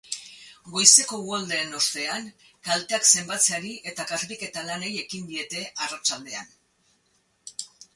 [0.77, 2.25] Goizeko uholdeen ostean,
[2.69, 6.55] kalteak zenbatzeari eta garbiketa lanei ekin diete arratsaldean.